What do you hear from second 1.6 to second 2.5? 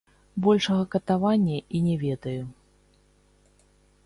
і не ведаю.